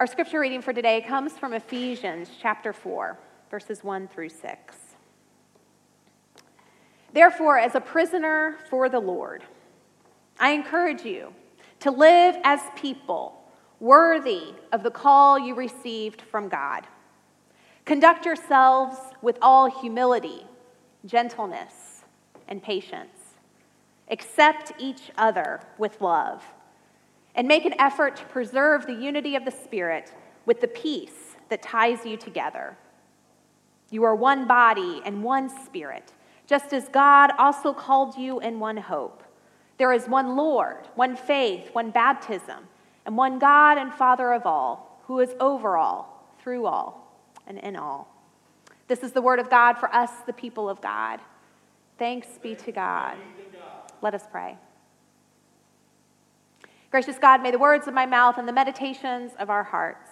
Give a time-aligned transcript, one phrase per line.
[0.00, 3.18] Our scripture reading for today comes from Ephesians chapter 4,
[3.50, 4.74] verses 1 through 6.
[7.12, 9.44] Therefore, as a prisoner for the Lord,
[10.38, 11.34] I encourage you
[11.80, 13.44] to live as people
[13.78, 16.86] worthy of the call you received from God.
[17.84, 20.46] Conduct yourselves with all humility,
[21.04, 22.04] gentleness,
[22.48, 23.34] and patience.
[24.10, 26.42] Accept each other with love
[27.34, 30.12] and make an effort to preserve the unity of the Spirit
[30.46, 32.76] with the peace that ties you together.
[33.90, 36.12] You are one body and one Spirit,
[36.46, 39.22] just as God also called you in one hope.
[39.78, 42.68] There is one Lord, one faith, one baptism,
[43.06, 47.76] and one God and Father of all, who is over all, through all, and in
[47.76, 48.14] all.
[48.88, 51.20] This is the word of God for us, the people of God.
[51.98, 53.16] Thanks be to God.
[54.02, 54.56] Let us pray.
[56.90, 60.10] Gracious God, may the words of my mouth and the meditations of our hearts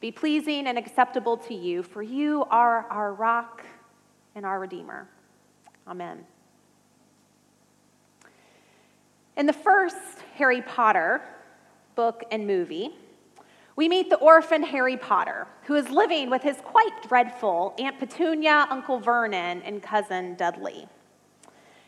[0.00, 3.64] be pleasing and acceptable to you, for you are our rock
[4.36, 5.08] and our Redeemer.
[5.88, 6.24] Amen.
[9.36, 11.22] In the first Harry Potter
[11.96, 12.90] book and movie,
[13.74, 18.68] we meet the orphan Harry Potter, who is living with his quite dreadful Aunt Petunia,
[18.70, 20.86] Uncle Vernon, and cousin Dudley.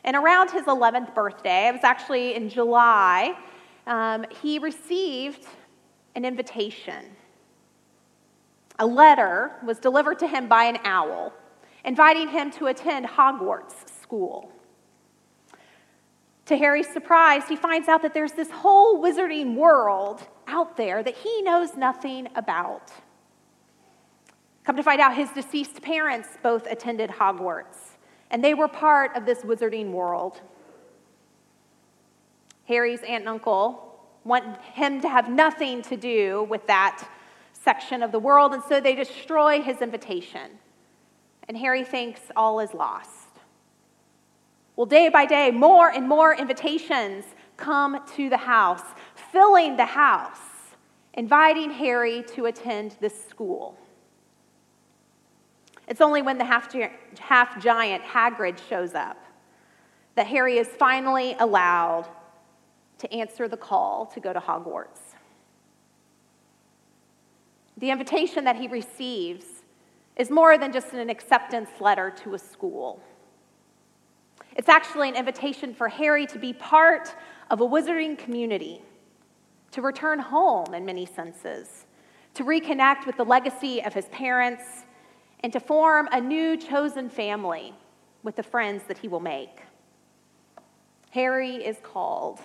[0.02, 3.36] And around his 11th birthday, it was actually in July
[3.86, 5.46] um, he received
[6.14, 7.04] an invitation.
[8.78, 11.32] A letter was delivered to him by an owl,
[11.84, 14.50] inviting him to attend Hogwarts school.
[16.46, 21.14] To Harry's surprise, he finds out that there's this whole wizarding world out there that
[21.14, 22.92] he knows nothing about.
[24.64, 27.96] Come to find out, his deceased parents both attended Hogwarts,
[28.30, 30.40] and they were part of this wizarding world.
[32.66, 37.06] Harry's aunt and uncle want him to have nothing to do with that
[37.52, 40.50] section of the world, and so they destroy his invitation.
[41.48, 43.28] And Harry thinks all is lost.
[44.76, 47.24] Well, day by day, more and more invitations
[47.56, 48.82] come to the house,
[49.30, 50.38] filling the house,
[51.12, 53.78] inviting Harry to attend this school.
[55.86, 56.74] It's only when the half,
[57.18, 59.18] half giant Hagrid shows up
[60.14, 62.08] that Harry is finally allowed
[62.98, 65.14] to answer the call to go to Hogwarts.
[67.76, 69.46] The invitation that he receives
[70.16, 73.02] is more than just an acceptance letter to a school.
[74.56, 77.14] It's actually an invitation for Harry to be part
[77.50, 78.80] of a wizarding community,
[79.72, 81.86] to return home in many senses,
[82.34, 84.84] to reconnect with the legacy of his parents,
[85.40, 87.74] and to form a new chosen family
[88.22, 89.62] with the friends that he will make.
[91.10, 92.40] Harry is called.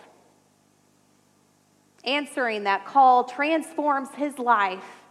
[2.09, 5.03] Answering that call transforms his life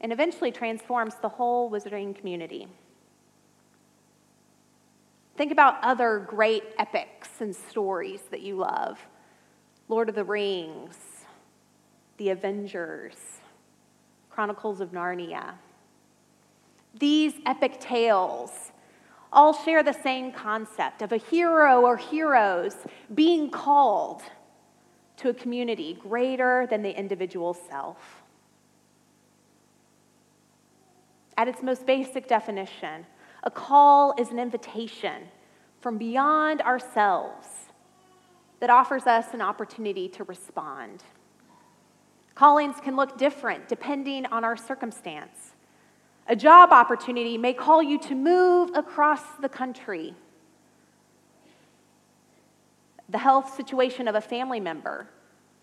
[0.00, 2.66] and eventually transforms the whole wizarding community.
[5.36, 8.98] Think about other great epics and stories that you love
[9.88, 10.96] Lord of the Rings,
[12.16, 13.16] The Avengers,
[14.30, 15.52] Chronicles of Narnia.
[16.98, 18.72] These epic tales
[19.30, 22.76] all share the same concept of a hero or heroes
[23.14, 24.22] being called
[25.20, 28.22] to a community greater than the individual self.
[31.36, 33.06] At its most basic definition,
[33.44, 35.28] a call is an invitation
[35.80, 37.46] from beyond ourselves
[38.60, 41.02] that offers us an opportunity to respond.
[42.34, 45.52] Callings can look different depending on our circumstance.
[46.28, 50.14] A job opportunity may call you to move across the country
[53.10, 55.08] the health situation of a family member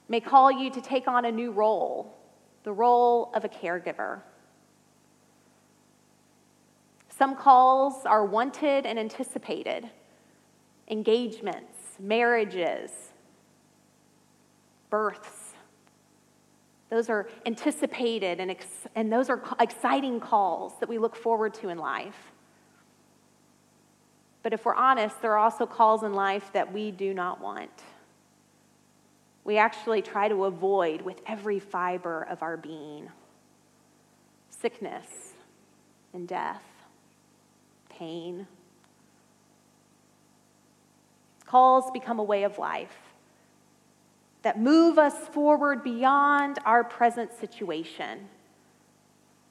[0.09, 2.17] may call you to take on a new role,
[2.63, 4.21] the role of a caregiver.
[7.09, 9.89] Some calls are wanted and anticipated
[10.89, 12.91] engagements, marriages,
[14.89, 15.53] births.
[16.89, 21.69] Those are anticipated and, ex- and those are exciting calls that we look forward to
[21.69, 22.31] in life.
[24.47, 27.83] But if we're honest, there are also calls in life that we do not want.
[29.43, 33.09] we actually try to avoid with every fiber of our being
[34.49, 35.33] sickness
[36.13, 36.63] and death,
[37.89, 38.47] pain.
[41.45, 42.95] Calls become a way of life
[44.43, 48.29] that move us forward beyond our present situation.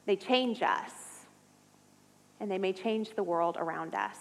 [0.06, 1.26] They change us,
[2.40, 4.16] and they may change the world around us.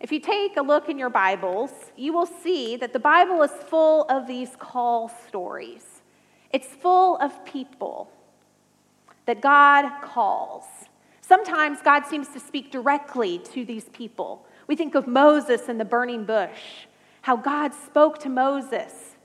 [0.00, 3.52] If you take a look in your Bibles, you will see that the Bible is
[3.68, 6.02] full of these call stories.
[6.52, 8.10] It's full of people
[9.26, 10.64] that God calls.
[11.20, 14.46] Sometimes God seems to speak directly to these people.
[14.66, 16.86] We think of Moses and the burning bush,
[17.22, 19.16] how God spoke to Moses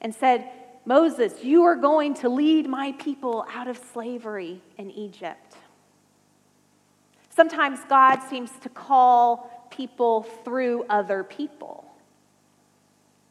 [0.00, 0.48] and said,
[0.86, 5.56] Moses, you are going to lead my people out of slavery in Egypt.
[7.30, 11.84] Sometimes God seems to call people through other people.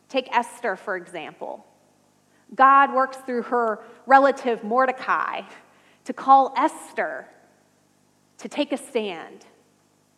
[0.10, 1.66] Take Esther, for example.
[2.54, 5.42] God works through her relative Mordecai
[6.06, 7.28] to call Esther
[8.38, 9.46] to take a stand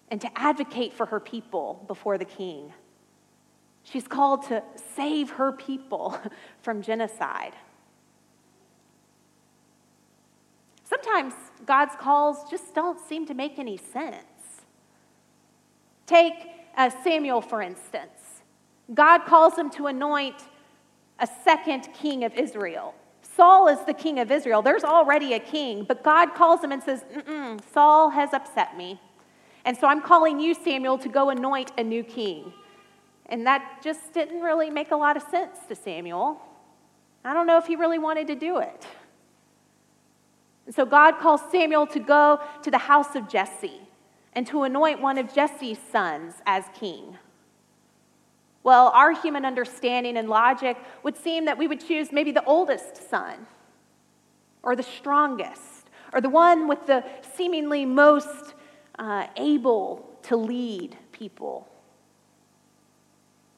[0.10, 2.74] and to advocate for her people before the king.
[3.83, 4.63] She's called to
[4.95, 6.19] save her people
[6.62, 7.54] from genocide.
[10.83, 11.33] Sometimes
[11.66, 14.25] God's calls just don't seem to make any sense.
[16.06, 16.34] Take
[16.78, 18.44] uh, Samuel, for instance.
[18.94, 20.36] God calls him to anoint
[21.19, 22.94] a second king of Israel.
[23.22, 24.62] Saul is the king of Israel.
[24.62, 27.04] There's already a king, but God calls him and says,
[27.74, 29.00] Saul has upset me.
[29.66, 32.54] And so I'm calling you, Samuel, to go anoint a new king.
[33.25, 36.40] And that just didn't really make a lot of sense to Samuel.
[37.24, 38.86] I don't know if he really wanted to do it.
[40.68, 43.81] And so God calls Samuel to go to the house of Jesse
[44.36, 47.18] and to anoint one of Jesse's sons as king.
[48.64, 53.10] Well, our human understanding and logic would seem that we would choose maybe the oldest
[53.10, 53.48] son,
[54.62, 57.04] or the strongest, or the one with the
[57.36, 58.56] seemingly most
[58.98, 61.68] uh, able to lead people.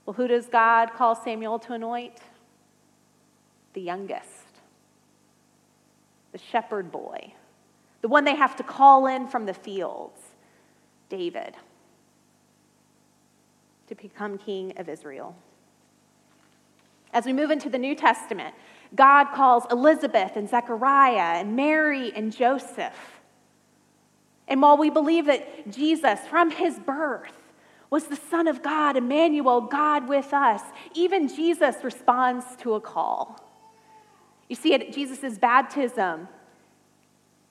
[0.06, 2.20] Well, who does God call Samuel to anoint?
[3.74, 4.60] The youngest,
[6.32, 7.34] the shepherd boy,
[8.02, 10.20] the one they have to call in from the fields,
[11.10, 11.56] David
[13.88, 15.36] to become king of Israel.
[17.14, 18.54] As we move into the New Testament,
[18.96, 23.20] God calls Elizabeth and Zechariah and Mary and Joseph.
[24.48, 27.34] And while we believe that Jesus, from his birth,
[27.90, 30.62] was the Son of God, Emmanuel, God with us,
[30.94, 33.40] even Jesus responds to a call.
[34.50, 36.28] You see, at Jesus' baptism,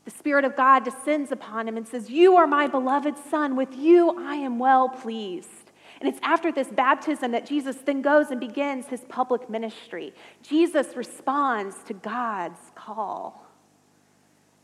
[0.06, 3.56] the Spirit of God descends upon him and says, You are my beloved Son.
[3.56, 5.48] With you I am well pleased.
[6.00, 10.14] And it's after this baptism that Jesus then goes and begins his public ministry.
[10.44, 13.44] Jesus responds to God's call.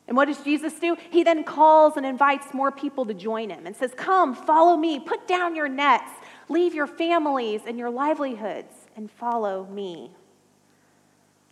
[0.06, 0.96] And what does Jesus do?
[1.10, 5.00] He then calls and invites more people to join him and says, Come, follow me,
[5.00, 6.12] put down your nets,
[6.48, 10.12] leave your families and your livelihoods, and follow me.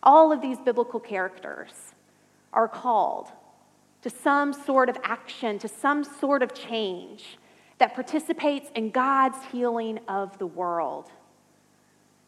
[0.01, 1.73] All of these biblical characters
[2.53, 3.33] are called
[4.03, 7.39] to some sort of action, to some sort of change
[7.79, 11.11] that participates in God's healing of the world.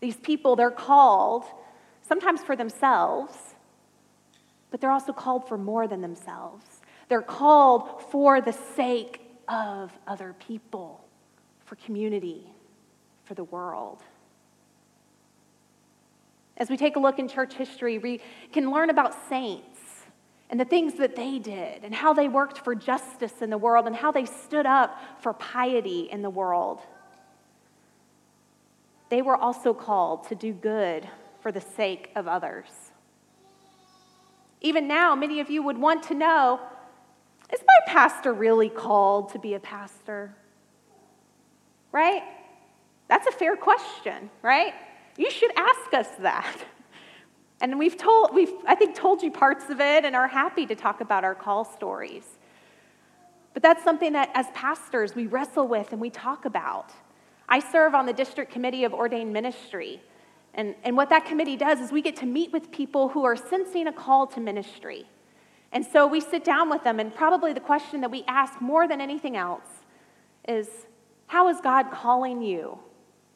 [0.00, 1.44] These people, they're called
[2.02, 3.36] sometimes for themselves,
[4.70, 6.80] but they're also called for more than themselves.
[7.08, 11.04] They're called for the sake of other people,
[11.64, 12.46] for community,
[13.24, 14.02] for the world.
[16.56, 18.20] As we take a look in church history, we
[18.52, 19.71] can learn about saints
[20.52, 23.86] and the things that they did, and how they worked for justice in the world,
[23.86, 26.82] and how they stood up for piety in the world.
[29.08, 31.08] They were also called to do good
[31.40, 32.68] for the sake of others.
[34.60, 36.60] Even now, many of you would want to know
[37.50, 40.36] is my pastor really called to be a pastor?
[41.92, 42.24] Right?
[43.08, 44.74] That's a fair question, right?
[45.16, 46.56] You should ask us that.
[47.62, 50.74] And we've told, we've, I think, told you parts of it and are happy to
[50.74, 52.24] talk about our call stories.
[53.54, 56.90] But that's something that as pastors we wrestle with and we talk about.
[57.48, 60.02] I serve on the district committee of ordained ministry.
[60.54, 63.36] And, and what that committee does is we get to meet with people who are
[63.36, 65.06] sensing a call to ministry.
[65.70, 68.88] And so we sit down with them, and probably the question that we ask more
[68.88, 69.84] than anything else
[70.48, 70.68] is
[71.28, 72.78] How is God calling you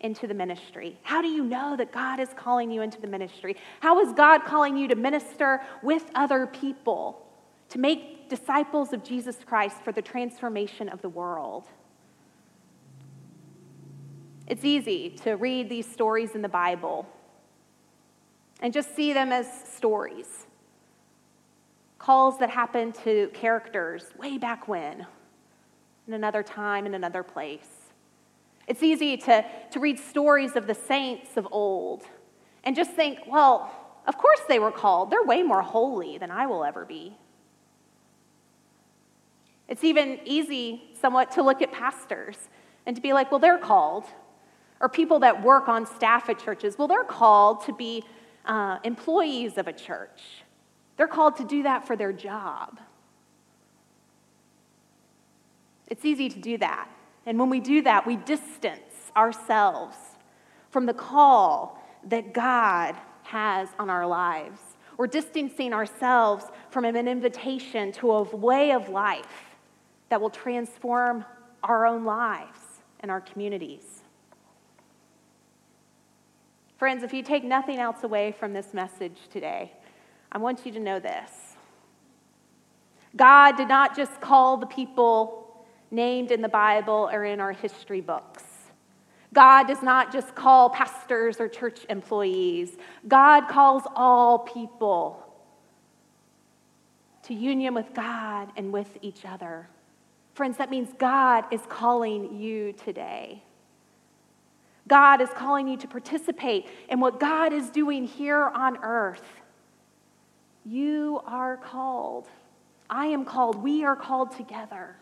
[0.00, 0.98] into the ministry?
[1.02, 3.56] How do you know that God is calling you into the ministry?
[3.80, 7.26] How is God calling you to minister with other people,
[7.70, 11.66] to make disciples of Jesus Christ for the transformation of the world?
[14.46, 17.08] It's easy to read these stories in the Bible
[18.60, 20.46] and just see them as stories.
[21.98, 25.06] Calls that happen to characters way back when,
[26.06, 27.75] in another time, in another place.
[28.66, 32.04] It's easy to, to read stories of the saints of old
[32.64, 33.70] and just think, well,
[34.06, 35.10] of course they were called.
[35.10, 37.16] They're way more holy than I will ever be.
[39.68, 42.36] It's even easy, somewhat, to look at pastors
[42.86, 44.04] and to be like, well, they're called.
[44.80, 48.04] Or people that work on staff at churches, well, they're called to be
[48.44, 50.44] uh, employees of a church.
[50.96, 52.78] They're called to do that for their job.
[55.88, 56.88] It's easy to do that.
[57.26, 59.96] And when we do that, we distance ourselves
[60.70, 64.60] from the call that God has on our lives.
[64.96, 69.56] We're distancing ourselves from an invitation to a way of life
[70.08, 71.24] that will transform
[71.62, 72.60] our own lives
[73.00, 74.02] and our communities.
[76.78, 79.72] Friends, if you take nothing else away from this message today,
[80.30, 81.30] I want you to know this.
[83.16, 85.45] God did not just call the people
[85.90, 88.44] named in the Bible or in our history books.
[89.32, 92.76] God does not just call pastors or church employees,
[93.06, 95.22] God calls all people
[97.24, 99.68] to union with God and with each other.
[100.34, 103.42] Friends, that means God is calling you today.
[104.88, 109.24] God is calling you to participate in what God is doing here on earth.
[110.64, 112.28] You are called.
[112.88, 113.62] I am called.
[113.62, 114.96] We are called together.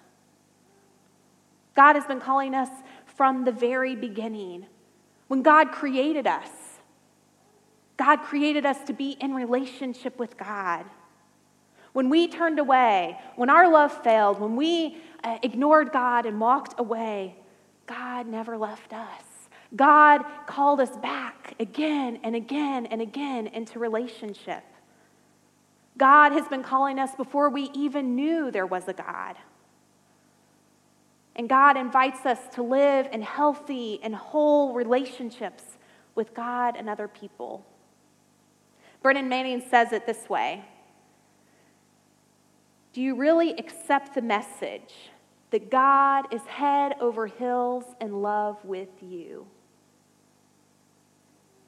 [1.74, 2.68] God has been calling us
[3.06, 4.66] from the very beginning.
[5.28, 6.48] When God created us,
[7.96, 10.84] God created us to be in relationship with God.
[11.92, 16.78] When we turned away, when our love failed, when we uh, ignored God and walked
[16.78, 17.36] away,
[17.86, 19.22] God never left us.
[19.76, 24.64] God called us back again and again and again into relationship.
[25.96, 29.36] God has been calling us before we even knew there was a God.
[31.36, 35.64] And God invites us to live in healthy and whole relationships
[36.14, 37.66] with God and other people.
[39.02, 40.64] Brennan Manning says it this way
[42.92, 44.94] Do you really accept the message
[45.50, 49.46] that God is head over hills in love with you?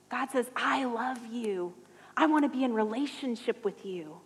[0.09, 1.75] God says, I love you.
[2.17, 4.17] I want to be in relationship with you.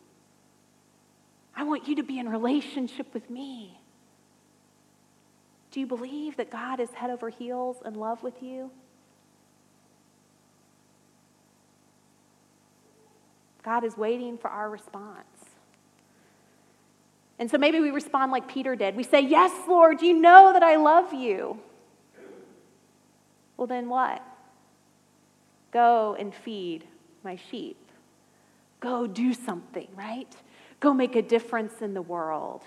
[1.57, 3.80] I want you to be in relationship with me.
[5.71, 8.71] Do you believe that God is head over heels in love with you?
[13.63, 15.27] God is waiting for our response.
[17.39, 18.97] And so maybe we respond like Peter did.
[18.97, 21.59] We say, Yes, Lord, you know that I love you.
[23.57, 24.23] Well, then what?
[25.71, 26.85] Go and feed
[27.23, 27.77] my sheep.
[28.81, 30.35] Go do something, right?
[30.81, 32.63] Go make a difference in the world.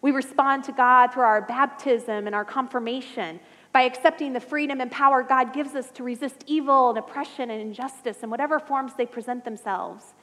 [0.00, 3.40] We respond to God through our baptism and our confirmation
[3.72, 7.60] by accepting the freedom and power God gives us to resist evil and oppression and
[7.60, 10.14] injustice in whatever forms they present themselves,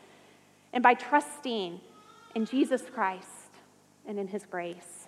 [0.74, 1.80] and by trusting
[2.36, 3.28] in Jesus Christ
[4.08, 5.08] and in his grace.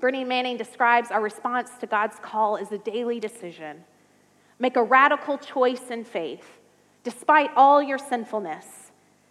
[0.00, 3.84] Brennan Manning describes our response to God's call as a daily decision.
[4.58, 6.58] Make a radical choice in faith,
[7.04, 8.79] despite all your sinfulness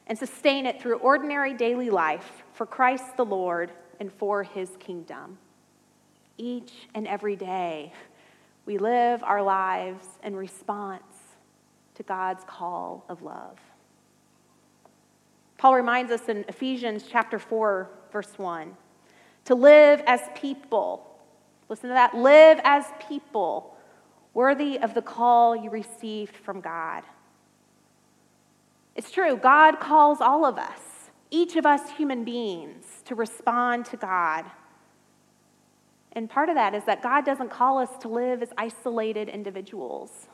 [0.09, 5.37] and sustain it through ordinary daily life for Christ the Lord and for his kingdom.
[6.37, 7.93] Each and every day,
[8.65, 11.03] we live our lives in response
[11.95, 13.59] to God's call of love.
[15.57, 18.75] Paul reminds us in Ephesians chapter 4, verse 1,
[19.45, 21.19] to live as people.
[21.67, 22.15] Listen to that.
[22.15, 23.75] Live as people
[24.33, 27.03] worthy of the call you received from God.
[28.99, 30.81] It's true, God calls all of us,
[31.31, 34.43] each of us human beings, to respond to God.
[36.11, 40.27] And part of that is that God doesn't call us to live as isolated individuals.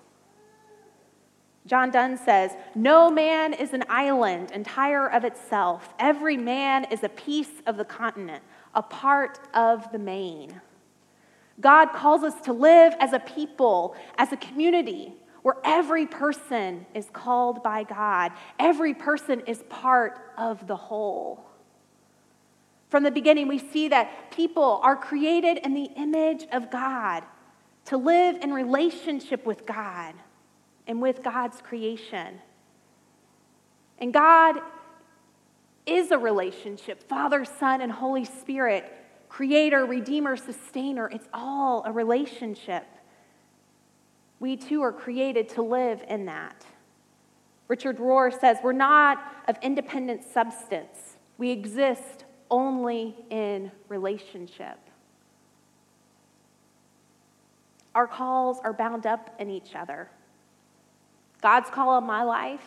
[1.68, 5.94] John Donne says, No man is an island entire of itself.
[6.00, 8.44] Every man is a piece of the continent,
[8.74, 10.60] a part of the main.
[11.62, 15.14] God calls us to live as a people, as a community,
[15.46, 21.46] where every person is called by God, every person is part of the whole.
[22.90, 27.26] From the beginning, we see that people are created in the image of God
[27.86, 30.16] to live in relationship with God
[30.88, 32.42] and with God's creation.
[34.00, 34.56] And God
[35.86, 38.92] is a relationship Father, Son, and Holy Spirit,
[39.30, 41.08] creator, redeemer, sustainer.
[41.08, 42.88] It's all a relationship.
[44.40, 46.66] We too are created to live in that.
[47.68, 54.78] Richard Rohr says, We're not of independent substance, we exist only in relationship.
[57.96, 60.10] Our calls are bound up in each other.
[61.42, 62.66] God's call on my life,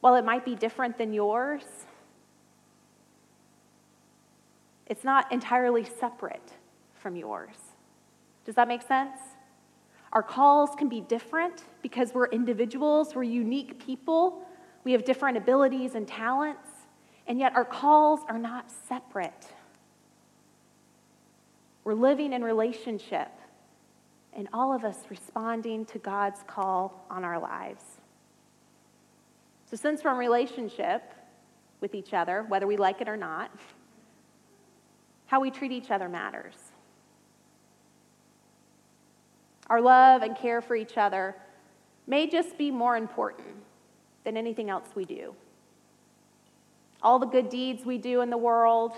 [0.00, 1.62] while it might be different than yours,
[4.86, 6.52] it's not entirely separate
[6.94, 7.56] from yours.
[8.44, 9.18] Does that make sense?
[10.12, 14.46] Our calls can be different because we're individuals, we're unique people,
[14.84, 16.68] we have different abilities and talents,
[17.26, 19.46] and yet our calls are not separate.
[21.84, 23.30] We're living in relationship,
[24.32, 27.82] and all of us responding to God's call on our lives.
[29.70, 31.02] So, since we're in relationship
[31.80, 33.50] with each other, whether we like it or not,
[35.26, 36.65] how we treat each other matters.
[39.68, 41.34] Our love and care for each other
[42.06, 43.56] may just be more important
[44.24, 45.34] than anything else we do.
[47.02, 48.92] All the good deeds we do in the world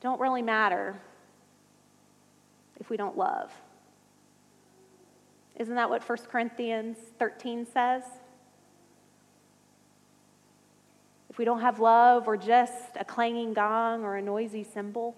[0.00, 1.00] don't really matter
[2.78, 3.52] if we don't love.
[5.56, 8.02] Isn't that what 1 Corinthians 13 says?
[11.30, 15.16] If we don't have love, we're just a clanging gong or a noisy cymbal.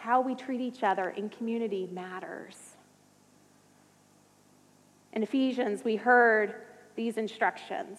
[0.00, 2.56] How we treat each other in community matters.
[5.12, 6.54] In Ephesians, we heard
[6.96, 7.98] these instructions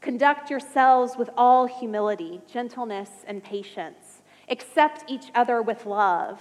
[0.00, 4.22] Conduct yourselves with all humility, gentleness, and patience.
[4.48, 6.40] Accept each other with love,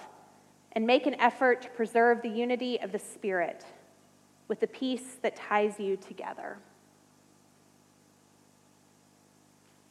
[0.71, 3.65] and make an effort to preserve the unity of the Spirit
[4.47, 6.57] with the peace that ties you together.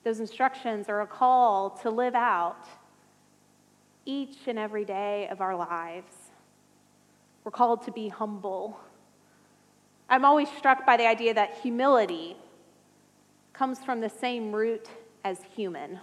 [0.02, 2.66] Those instructions are a call to live out
[4.08, 6.14] each and every day of our lives.
[7.44, 8.80] We're called to be humble.
[10.08, 12.34] I'm always struck by the idea that humility
[13.52, 14.88] comes from the same root
[15.25, 16.00] as human.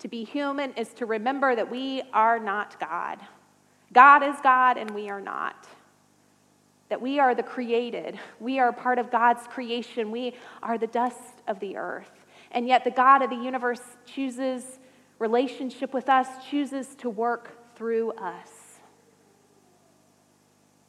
[0.00, 3.20] To be human is to remember that we are not God.
[3.94, 5.66] God is God and we are not.
[6.90, 8.20] That we are the created.
[8.38, 10.10] We are part of God's creation.
[10.10, 12.10] We are the dust of the earth.
[12.50, 14.78] And yet, the God of the universe chooses
[15.18, 18.50] relationship with us, chooses to work through us.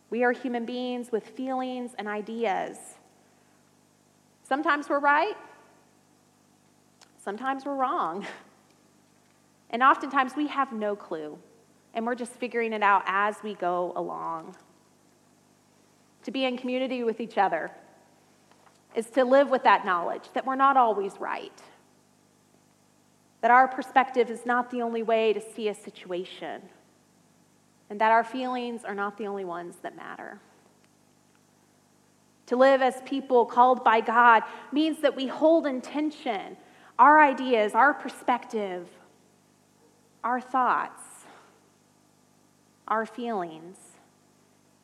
[0.09, 2.77] We are human beings with feelings and ideas.
[4.43, 5.35] Sometimes we're right,
[7.23, 8.25] sometimes we're wrong.
[9.71, 11.37] And oftentimes we have no clue,
[11.93, 14.55] and we're just figuring it out as we go along.
[16.23, 17.71] To be in community with each other
[18.95, 21.61] is to live with that knowledge that we're not always right
[23.45, 26.63] that our perspective is not the only way to see a situation,
[27.91, 30.39] and that our feelings are not the only ones that matter.
[32.47, 36.57] To live as people called by God means that we hold in tension
[36.97, 38.87] our ideas, our perspective,
[40.23, 41.03] our thoughts,
[42.87, 43.77] our feelings,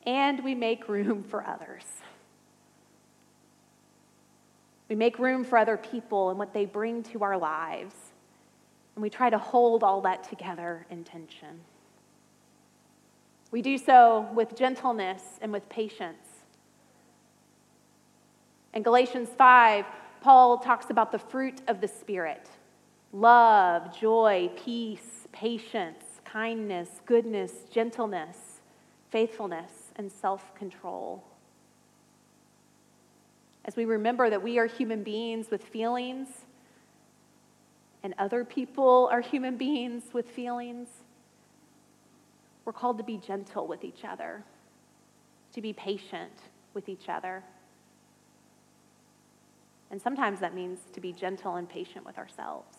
[0.05, 1.85] and we make room for others.
[4.87, 8.10] We make room for other people and what they bring to our lives.
[8.95, 11.61] And we try to hold all that together in tension.
[13.51, 16.27] We do so with gentleness and with patience.
[18.73, 19.85] In Galatians 5,
[20.21, 22.47] Paul talks about the fruit of the Spirit
[23.13, 28.61] love, joy, peace, patience, kindness, goodness, gentleness,
[29.09, 31.23] faithfulness, and self control.
[33.65, 36.29] As we remember that we are human beings with feelings
[38.03, 40.87] and other people are human beings with feelings.
[42.65, 44.43] We're called to be gentle with each other,
[45.53, 46.33] to be patient
[46.73, 47.43] with each other.
[49.91, 52.77] And sometimes that means to be gentle and patient with ourselves.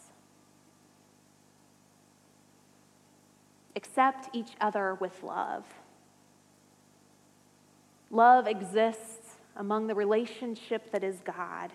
[3.77, 5.65] Accept each other with love.
[8.11, 11.71] Love exists among the relationship that is God.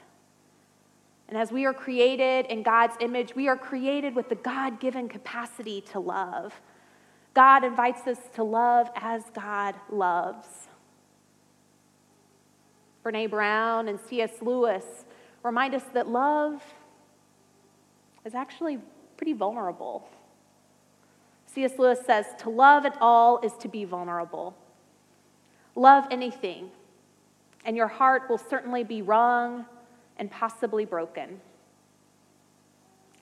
[1.30, 5.10] And as we are created in God's image, we are created with the God given
[5.10, 6.62] capacity to love.
[7.34, 10.48] God invites us to love as God loves.
[13.04, 14.42] Brene Brown and C.S.
[14.42, 14.84] Lewis
[15.44, 16.63] remind us that love
[18.26, 18.80] is actually
[19.18, 20.10] pretty vulnerable.
[21.54, 21.74] C.S.
[21.78, 24.56] Lewis says, To love at all is to be vulnerable.
[25.76, 26.70] Love anything,
[27.66, 29.66] and your heart will certainly be wrung
[30.17, 31.39] and possibly broken.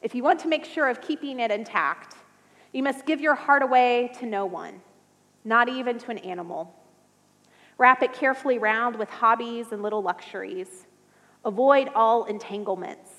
[0.02, 2.16] If you want to make sure of keeping it intact,
[2.72, 4.82] you must give your heart away to no one.
[5.46, 6.76] not even to an animal.
[7.78, 10.88] Wrap it carefully round with hobbies and little luxuries.
[11.46, 13.12] Avoid all entanglements.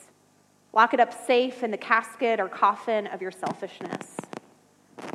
[0.72, 4.16] Lock it up safe in the casket or coffin of your selfishness.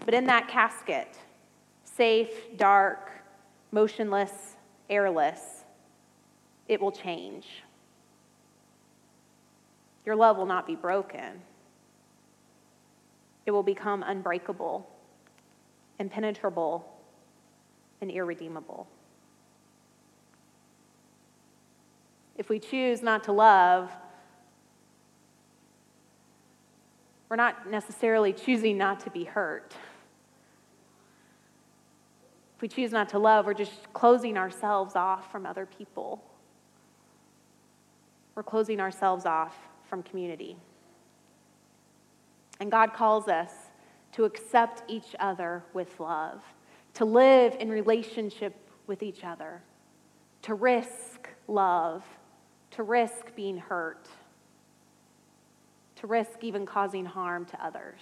[0.06, 1.20] But in that casket,
[1.84, 3.12] safe, dark,
[3.72, 4.56] motionless,
[4.90, 5.66] airless,
[6.68, 7.64] it will change.
[10.06, 11.42] Your love will not be broken,
[13.46, 14.90] it will become unbreakable,
[16.00, 16.92] impenetrable,
[18.02, 18.88] and irredeemable.
[22.38, 23.92] If we choose not to love,
[27.30, 29.76] we're not necessarily choosing not to be hurt.
[32.56, 36.24] If we choose not to love, we're just closing ourselves off from other people.
[38.36, 39.56] We're closing ourselves off
[39.92, 40.58] from community.
[42.60, 43.52] And God calls us
[44.14, 46.42] to accept each other with love,
[46.96, 48.56] to live in relationship
[48.88, 49.62] with each other,
[50.42, 52.04] to risk love
[52.72, 54.08] to risk being hurt,
[55.98, 58.02] to risk even causing harm to others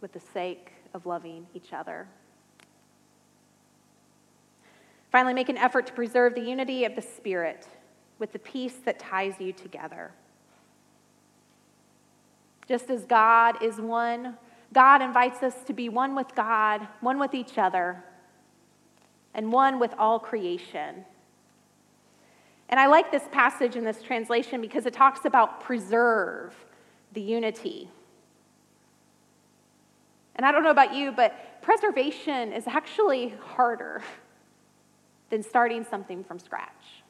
[0.00, 2.08] with the sake of loving each other.
[5.10, 7.66] Finally, make an effort to preserve the unity of the Spirit
[8.22, 10.12] with the peace that ties you together.
[12.68, 14.36] Just as God is one,
[14.72, 18.04] God invites us to be one with God, one with each other,
[19.34, 21.04] and one with all creation.
[22.68, 26.54] And I like this passage in this translation because it talks about preserve
[27.14, 27.90] the unity.
[30.36, 34.00] And I don't know about you, but preservation is actually harder
[35.28, 37.01] than starting something from scratch.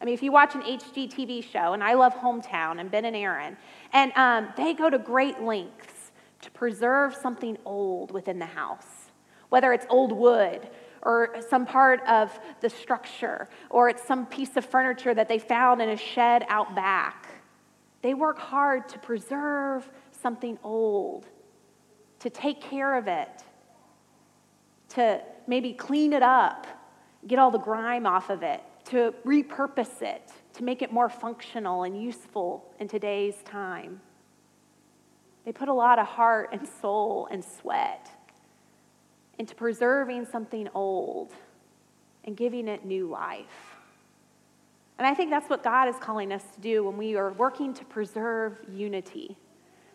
[0.00, 3.16] I mean, if you watch an HGTV show, and I love Hometown and Ben and
[3.16, 3.56] Erin,
[3.92, 9.10] and um, they go to great lengths to preserve something old within the house,
[9.48, 10.68] whether it's old wood
[11.02, 15.80] or some part of the structure, or it's some piece of furniture that they found
[15.80, 17.26] in a shed out back.
[18.02, 21.26] They work hard to preserve something old,
[22.20, 23.42] to take care of it,
[24.90, 26.66] to maybe clean it up,
[27.26, 31.82] get all the grime off of it, to repurpose it, to make it more functional
[31.82, 34.00] and useful in today's time.
[35.44, 38.10] They put a lot of heart and soul and sweat
[39.38, 41.32] into preserving something old
[42.24, 43.76] and giving it new life.
[44.98, 47.72] And I think that's what God is calling us to do when we are working
[47.74, 49.36] to preserve unity.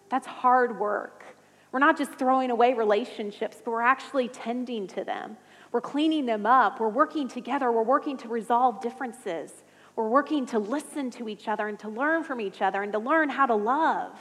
[0.10, 1.24] That's hard work.
[1.72, 5.38] We're not just throwing away relationships, but we're actually tending to them.
[5.74, 6.80] We're cleaning them up.
[6.80, 7.72] We're working together.
[7.72, 9.52] We're working to resolve differences.
[9.96, 13.00] We're working to listen to each other and to learn from each other and to
[13.00, 14.12] learn how to love.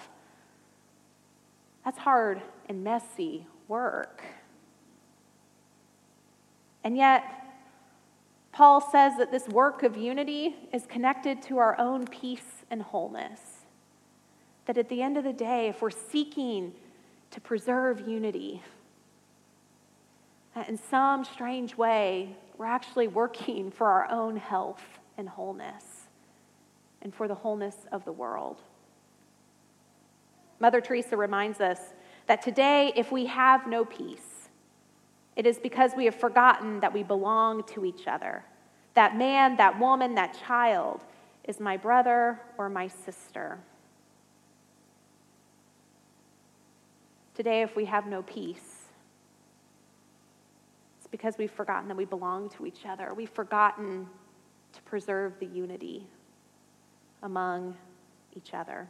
[1.84, 4.22] That's hard and messy work.
[6.82, 7.22] And yet,
[8.52, 13.40] Paul says that this work of unity is connected to our own peace and wholeness.
[14.64, 16.72] That at the end of the day, if we're seeking
[17.30, 18.62] to preserve unity,
[20.54, 24.82] that in some strange way, we're actually working for our own health
[25.16, 25.84] and wholeness
[27.00, 28.60] and for the wholeness of the world.
[30.60, 31.78] Mother Teresa reminds us
[32.26, 34.48] that today, if we have no peace,
[35.34, 38.44] it is because we have forgotten that we belong to each other.
[38.94, 41.02] That man, that woman, that child
[41.44, 43.58] is my brother or my sister.
[47.34, 48.71] Today, if we have no peace,
[51.12, 53.14] because we've forgotten that we belong to each other.
[53.14, 54.08] We've forgotten
[54.72, 56.08] to preserve the unity
[57.22, 57.76] among
[58.34, 58.88] each other.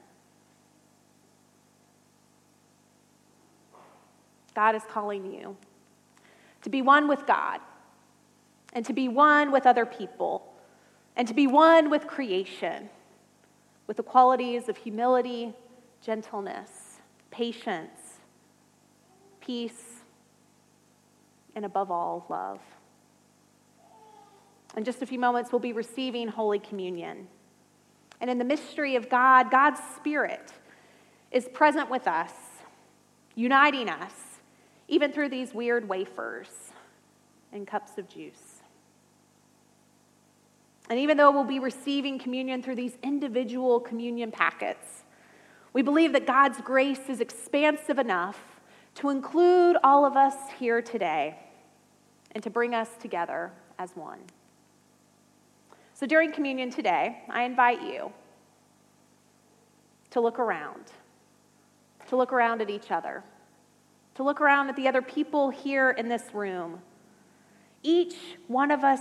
[4.54, 5.56] God is calling you
[6.62, 7.60] to be one with God,
[8.72, 10.54] and to be one with other people,
[11.16, 12.88] and to be one with creation,
[13.88, 15.52] with the qualities of humility,
[16.00, 17.00] gentleness,
[17.32, 18.20] patience,
[19.40, 19.91] peace,
[21.54, 22.60] and above all, love.
[24.76, 27.28] In just a few moments, we'll be receiving Holy Communion.
[28.20, 30.52] And in the mystery of God, God's Spirit
[31.30, 32.32] is present with us,
[33.34, 34.12] uniting us
[34.88, 36.48] even through these weird wafers
[37.52, 38.60] and cups of juice.
[40.90, 45.04] And even though we'll be receiving communion through these individual communion packets,
[45.72, 48.51] we believe that God's grace is expansive enough
[48.96, 51.38] to include all of us here today
[52.32, 54.20] and to bring us together as one.
[55.94, 58.12] So during communion today, I invite you
[60.10, 60.84] to look around,
[62.08, 63.22] to look around at each other
[64.14, 66.80] to look around at the other people here in this room.
[67.82, 68.14] Each
[68.46, 69.00] one of us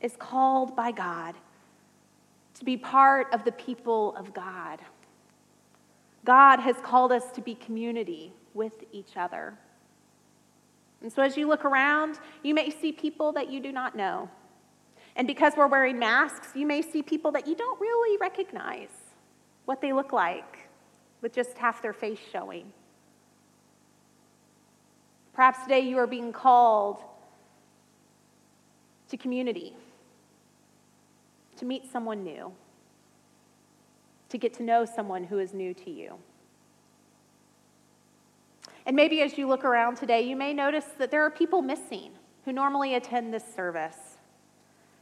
[0.00, 1.34] is called by God
[2.54, 4.80] to be part of the people of God.
[6.24, 9.58] God has called us to be community with each other.
[11.02, 14.30] And so, as you look around, you may see people that you do not know.
[15.16, 18.88] And because we're wearing masks, you may see people that you don't really recognize
[19.66, 20.68] what they look like
[21.20, 22.72] with just half their face showing.
[25.34, 27.02] Perhaps today you are being called
[29.08, 29.74] to community,
[31.56, 32.52] to meet someone new,
[34.28, 36.14] to get to know someone who is new to you.
[38.86, 42.12] And maybe as you look around today, you may notice that there are people missing
[42.44, 44.18] who normally attend this service.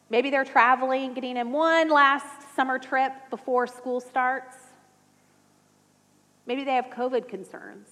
[0.09, 4.57] Maybe they're traveling, getting in one last summer trip before school starts.
[6.47, 7.89] Maybe they have COVID concerns.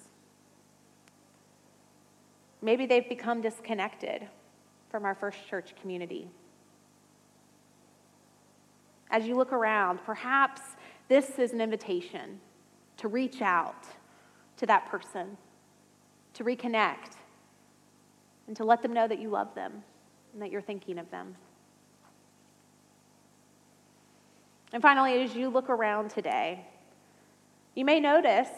[2.62, 4.28] Maybe they've become disconnected
[4.90, 6.28] from our first church community.
[9.10, 10.60] As you look around, perhaps
[11.08, 12.38] this is an invitation
[12.98, 13.86] to reach out
[14.58, 15.36] to that person
[16.40, 17.18] to reconnect,
[18.46, 19.82] and to let them know that you love them
[20.32, 21.36] and that you're thinking of them.
[24.72, 26.64] And finally, as you look around today,
[27.74, 28.48] you may notice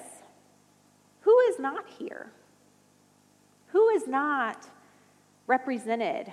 [1.23, 2.31] who is not here?
[3.73, 4.69] Who is not
[5.49, 6.33] represented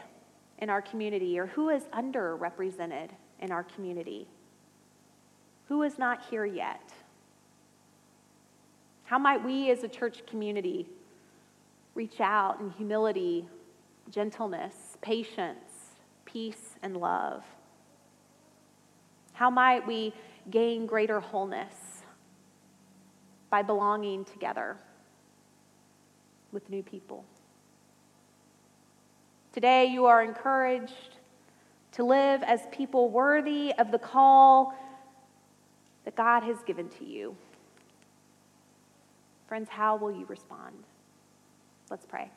[0.60, 3.10] in our community or who is underrepresented
[3.40, 4.28] in our community?
[5.68, 6.94] Who is not here yet?
[9.06, 10.88] How might we as a church community
[11.96, 13.48] reach out in humility,
[14.10, 17.44] gentleness, patience, peace, and love?
[19.34, 20.14] How might we
[20.52, 22.04] gain greater wholeness
[23.50, 24.78] by belonging together
[26.52, 27.26] with new people?
[29.54, 31.18] Today, you are encouraged
[31.94, 34.74] to live as people worthy of the call
[36.06, 37.36] that God has given to you.
[39.48, 40.76] Friends, how will you respond?
[41.90, 42.30] Let's pray.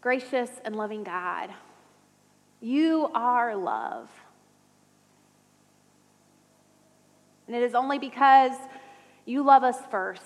[0.00, 1.50] Gracious and loving God,
[2.60, 4.10] you are love.
[7.46, 8.52] And it is only because
[9.24, 10.22] you love us first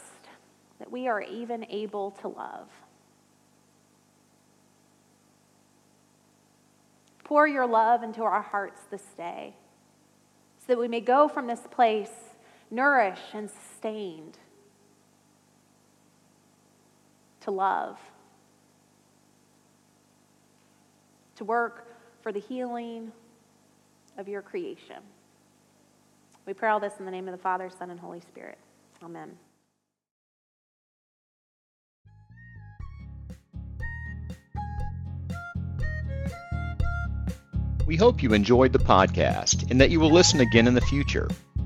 [0.79, 2.69] that we are even able to love.
[7.25, 9.55] Pour your love into our hearts this day
[10.59, 12.11] so that we may go from this place
[12.71, 14.39] nourished and sustained
[17.47, 17.97] to love,
[21.37, 21.87] to work
[22.21, 23.13] for the healing
[24.19, 24.97] of your creation.
[26.45, 28.59] We pray all this in the name of the Father, Son, and Holy Spirit.
[29.01, 29.31] Amen.
[37.87, 41.29] We hope you enjoyed the podcast and that you will listen again in the future.